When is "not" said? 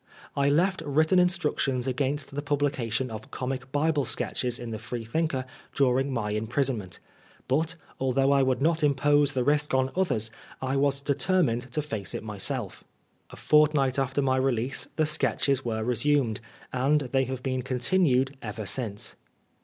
8.63-8.83